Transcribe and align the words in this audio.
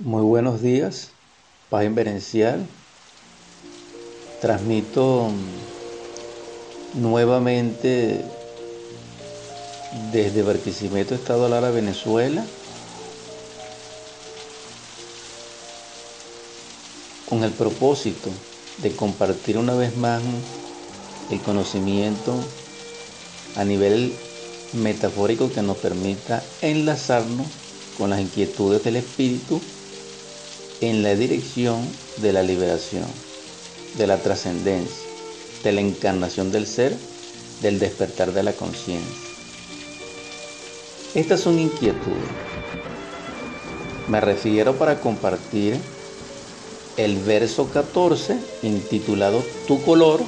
Muy 0.00 0.22
buenos 0.22 0.62
días, 0.62 1.08
paz 1.70 1.84
inverencial. 1.84 2.64
Transmito 4.40 5.28
nuevamente 6.94 8.24
desde 10.12 10.44
Barquisimeto, 10.44 11.16
Estado 11.16 11.48
Lara, 11.48 11.70
Venezuela, 11.70 12.46
con 17.28 17.42
el 17.42 17.50
propósito 17.50 18.30
de 18.80 18.94
compartir 18.94 19.58
una 19.58 19.74
vez 19.74 19.96
más 19.96 20.22
el 21.32 21.40
conocimiento 21.40 22.36
a 23.56 23.64
nivel 23.64 24.14
metafórico 24.74 25.50
que 25.50 25.62
nos 25.62 25.76
permita 25.78 26.40
enlazarnos 26.62 27.48
con 27.98 28.10
las 28.10 28.20
inquietudes 28.20 28.84
del 28.84 28.94
espíritu 28.94 29.60
en 30.80 31.02
la 31.02 31.14
dirección 31.14 31.80
de 32.18 32.32
la 32.32 32.42
liberación, 32.42 33.06
de 33.96 34.06
la 34.06 34.18
trascendencia, 34.18 35.08
de 35.64 35.72
la 35.72 35.80
encarnación 35.80 36.52
del 36.52 36.66
ser, 36.66 36.96
del 37.62 37.78
despertar 37.78 38.32
de 38.32 38.42
la 38.42 38.52
conciencia. 38.52 39.28
Estas 41.14 41.40
son 41.40 41.58
inquietudes. 41.58 42.28
Me 44.08 44.20
refiero 44.20 44.76
para 44.76 45.00
compartir 45.00 45.76
el 46.96 47.16
verso 47.18 47.68
14 47.70 48.38
intitulado 48.62 49.42
Tu 49.66 49.82
color 49.82 50.20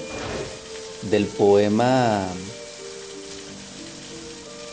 del 1.10 1.24
poema 1.26 2.26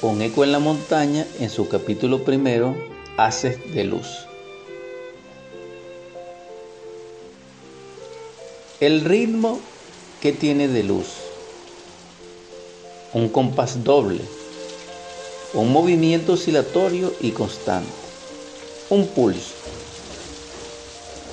Un 0.01 0.21
eco 0.21 0.43
en 0.43 0.51
la 0.51 0.59
montaña 0.59 1.25
en 1.39 1.49
su 1.49 1.67
capítulo 1.67 2.23
primero, 2.23 2.75
Haces 3.17 3.57
de 3.73 3.83
luz. 3.83 4.27
El 8.79 9.01
ritmo 9.01 9.59
que 10.21 10.31
tiene 10.31 10.67
de 10.67 10.83
luz, 10.83 11.07
un 13.11 13.27
compás 13.27 13.83
doble, 13.83 14.21
un 15.55 15.71
movimiento 15.73 16.33
oscilatorio 16.33 17.11
y 17.19 17.31
constante, 17.31 17.89
un 18.91 19.07
pulso. 19.07 19.55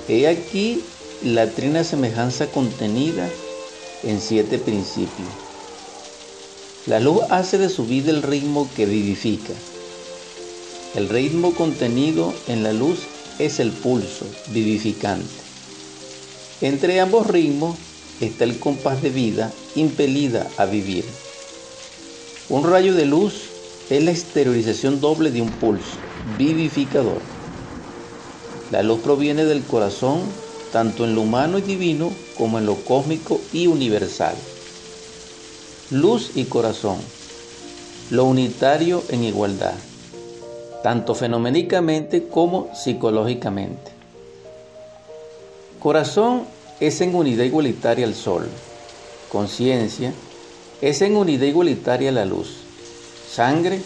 He 0.08 0.26
aquí 0.26 0.82
la 1.22 1.50
trina 1.50 1.84
semejanza 1.84 2.46
contenida 2.46 3.28
en 4.04 4.22
siete 4.22 4.56
principios. 4.56 5.28
La 6.86 6.98
luz 6.98 7.24
hace 7.28 7.58
de 7.58 7.68
su 7.68 7.84
vida 7.84 8.10
el 8.10 8.22
ritmo 8.22 8.70
que 8.74 8.86
vivifica. 8.86 9.52
El 10.94 11.10
ritmo 11.10 11.52
contenido 11.54 12.32
en 12.48 12.62
la 12.62 12.72
luz 12.72 13.00
es 13.38 13.60
el 13.60 13.70
pulso 13.70 14.24
vivificante. 14.46 15.43
Entre 16.64 16.98
ambos 16.98 17.26
ritmos 17.26 17.76
está 18.22 18.44
el 18.44 18.58
compás 18.58 19.02
de 19.02 19.10
vida 19.10 19.52
impelida 19.76 20.48
a 20.56 20.64
vivir. 20.64 21.04
Un 22.48 22.64
rayo 22.64 22.94
de 22.94 23.04
luz 23.04 23.50
es 23.90 24.02
la 24.02 24.12
exteriorización 24.12 24.98
doble 24.98 25.30
de 25.30 25.42
un 25.42 25.50
pulso 25.50 25.98
vivificador. 26.38 27.20
La 28.72 28.82
luz 28.82 29.00
proviene 29.00 29.44
del 29.44 29.62
corazón 29.64 30.20
tanto 30.72 31.04
en 31.04 31.14
lo 31.14 31.20
humano 31.20 31.58
y 31.58 31.60
divino 31.60 32.10
como 32.38 32.58
en 32.58 32.64
lo 32.64 32.76
cósmico 32.76 33.42
y 33.52 33.66
universal. 33.66 34.34
Luz 35.90 36.30
y 36.34 36.44
corazón, 36.44 36.96
lo 38.10 38.24
unitario 38.24 39.02
en 39.10 39.24
igualdad, 39.24 39.74
tanto 40.82 41.14
fenoménicamente 41.14 42.26
como 42.26 42.74
psicológicamente. 42.74 43.93
Corazón 45.84 46.44
es 46.80 47.02
en 47.02 47.14
unidad 47.14 47.44
igualitaria 47.44 48.06
al 48.06 48.14
sol. 48.14 48.48
Conciencia 49.30 50.14
es 50.80 51.02
en 51.02 51.14
unidad 51.14 51.44
igualitaria 51.44 52.10
la 52.10 52.24
luz. 52.24 52.54
Sangre 53.30 53.82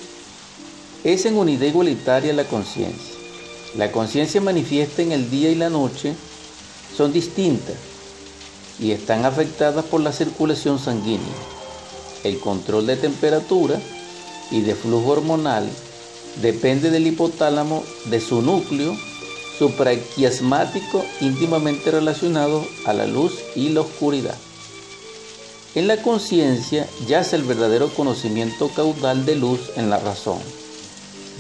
es 1.03 1.27
en 1.27 1.37
unidad 1.37 1.67
igualitaria 1.67 2.33
la 2.35 2.45
conciencia. 2.45 3.17
La 3.77 3.91
conciencia 3.91 4.41
manifiesta 4.41 5.03
en 5.03 5.11
el 5.11 5.29
día 5.29 5.51
y 5.51 5.57
la 5.57 5.71
noche 5.71 6.15
son 6.97 7.13
distintas 7.13 7.75
y 8.79 8.93
están 8.93 9.25
afectadas 9.25 9.85
por 9.85 10.01
la 10.01 10.13
circulación 10.13 10.79
sanguínea, 10.79 11.35
el 12.23 12.39
control 12.39 12.87
de 12.87 12.95
temperatura 12.95 13.81
y 14.53 14.61
de 14.61 14.77
flujo 14.77 15.11
hormonal 15.11 15.69
depende 16.41 16.93
del 16.93 17.09
hipotálamo, 17.09 17.83
de 18.05 18.21
su 18.21 18.41
núcleo 18.41 18.95
supraquiasmático 19.59 21.05
íntimamente 21.21 21.91
relacionado 21.91 22.65
a 22.87 22.93
la 22.93 23.07
luz 23.07 23.35
y 23.57 23.71
la 23.71 23.81
oscuridad. 23.81 24.37
En 25.75 25.87
la 25.87 26.01
conciencia 26.03 26.89
yace 27.07 27.37
el 27.37 27.43
verdadero 27.43 27.89
conocimiento 27.89 28.71
caudal 28.75 29.27
de 29.27 29.37
luz 29.37 29.71
en 29.77 29.91
la 29.91 29.99
razón, 29.99 30.39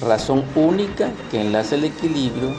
razón 0.00 0.44
única 0.54 1.12
que 1.30 1.40
enlaza 1.40 1.76
el 1.76 1.84
equilibrio 1.84 2.54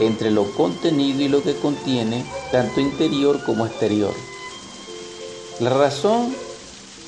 entre 0.00 0.30
lo 0.30 0.50
contenido 0.52 1.22
y 1.22 1.28
lo 1.28 1.42
que 1.42 1.54
contiene, 1.54 2.24
tanto 2.50 2.80
interior 2.80 3.44
como 3.44 3.66
exterior. 3.66 4.12
La 5.60 5.70
razón 5.70 6.34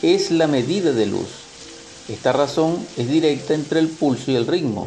es 0.02 0.30
la 0.30 0.46
medida 0.46 0.92
de 0.92 1.06
luz. 1.06 1.26
Esta 2.08 2.32
razón 2.32 2.86
es 2.96 3.08
directa 3.08 3.54
entre 3.54 3.80
el 3.80 3.88
pulso 3.88 4.30
y 4.30 4.36
el 4.36 4.46
ritmo, 4.46 4.86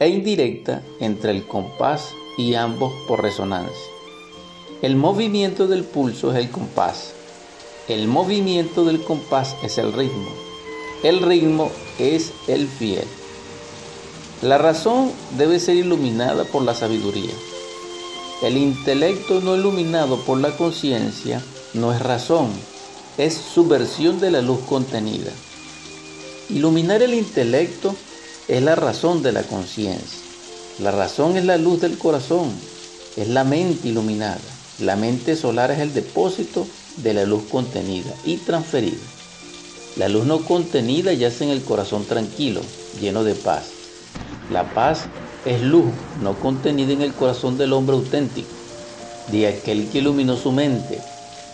e 0.00 0.08
indirecta 0.08 0.82
entre 1.00 1.32
el 1.32 1.46
compás 1.46 2.10
y 2.36 2.54
ambos 2.54 2.92
por 3.06 3.22
resonancia. 3.22 3.72
El 4.80 4.96
movimiento 4.96 5.66
del 5.66 5.84
pulso 5.84 6.32
es 6.32 6.38
el 6.38 6.50
compás. 6.50 7.12
El 7.88 8.06
movimiento 8.06 8.84
del 8.84 9.02
compás 9.02 9.56
es 9.62 9.78
el 9.78 9.92
ritmo. 9.92 10.30
El 11.02 11.20
ritmo 11.20 11.70
es 11.98 12.32
el 12.46 12.68
fiel. 12.68 13.06
La 14.42 14.56
razón 14.56 15.10
debe 15.36 15.58
ser 15.58 15.76
iluminada 15.76 16.44
por 16.44 16.62
la 16.62 16.74
sabiduría. 16.74 17.34
El 18.40 18.56
intelecto 18.56 19.40
no 19.40 19.56
iluminado 19.56 20.18
por 20.18 20.38
la 20.38 20.56
conciencia 20.56 21.42
no 21.74 21.92
es 21.92 22.00
razón, 22.00 22.48
es 23.18 23.34
subversión 23.34 24.20
de 24.20 24.30
la 24.30 24.42
luz 24.42 24.60
contenida. 24.68 25.32
Iluminar 26.48 27.02
el 27.02 27.14
intelecto 27.14 27.96
es 28.48 28.62
la 28.62 28.74
razón 28.74 29.22
de 29.22 29.32
la 29.32 29.42
conciencia. 29.42 30.20
La 30.78 30.90
razón 30.90 31.36
es 31.36 31.44
la 31.44 31.58
luz 31.58 31.82
del 31.82 31.98
corazón, 31.98 32.50
es 33.16 33.28
la 33.28 33.44
mente 33.44 33.88
iluminada. 33.88 34.40
La 34.78 34.96
mente 34.96 35.36
solar 35.36 35.70
es 35.70 35.80
el 35.80 35.92
depósito 35.92 36.66
de 36.96 37.12
la 37.12 37.24
luz 37.24 37.42
contenida 37.50 38.10
y 38.24 38.38
transferida. 38.38 38.96
La 39.96 40.08
luz 40.08 40.24
no 40.24 40.44
contenida 40.44 41.12
yace 41.12 41.44
en 41.44 41.50
el 41.50 41.62
corazón 41.62 42.06
tranquilo, 42.06 42.62
lleno 43.00 43.22
de 43.22 43.34
paz. 43.34 43.64
La 44.50 44.72
paz 44.72 45.00
es 45.44 45.60
luz 45.60 45.92
no 46.22 46.38
contenida 46.38 46.92
en 46.92 47.02
el 47.02 47.12
corazón 47.12 47.58
del 47.58 47.74
hombre 47.74 47.96
auténtico, 47.96 48.48
de 49.30 49.46
aquel 49.46 49.88
que 49.88 49.98
iluminó 49.98 50.36
su 50.36 50.52
mente. 50.52 51.00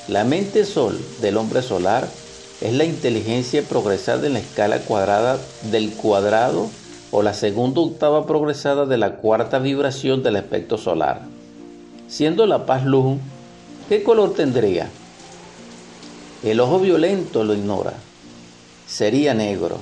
La 0.07 0.23
mente 0.23 0.65
sol 0.65 1.01
del 1.21 1.39
hombre 1.39 1.63
solar 1.63 2.09
es 2.61 2.73
la 2.73 2.85
inteligencia 2.85 3.63
progresada 3.63 4.27
en 4.29 4.35
la 4.35 4.39
escala 4.39 4.81
cuadrada 4.81 5.41
del 5.73 5.93
cuadrado 5.95 6.71
o 7.17 7.23
la 7.23 7.33
segunda 7.33 7.81
octava 7.81 8.27
progresada 8.27 8.87
de 8.87 8.99
la 8.99 9.15
cuarta 9.19 9.61
vibración 9.61 10.25
del 10.25 10.35
aspecto 10.35 10.77
solar. 10.77 11.21
Siendo 12.09 12.45
la 12.45 12.67
paz 12.67 12.85
luz, 12.85 13.19
¿qué 13.89 14.03
color 14.03 14.35
tendría? 14.35 14.91
El 16.43 16.59
ojo 16.59 16.81
violento 16.81 17.45
lo 17.45 17.55
ignora. 17.55 17.93
Sería 18.89 19.33
negro. 19.33 19.79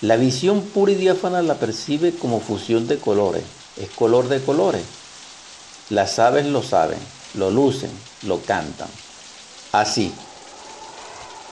La 0.00 0.16
visión 0.16 0.62
pura 0.62 0.90
y 0.90 0.96
diáfana 0.96 1.42
la 1.42 1.54
percibe 1.54 2.10
como 2.10 2.40
fusión 2.40 2.88
de 2.88 2.98
colores. 2.98 3.44
Es 3.80 3.88
color 3.90 4.26
de 4.26 4.42
colores. 4.42 4.82
Las 5.90 6.18
aves 6.18 6.46
lo 6.46 6.64
saben, 6.64 6.98
lo 7.34 7.52
lucen, 7.52 7.92
lo 8.26 8.40
cantan. 8.40 8.88
Así, 9.70 10.12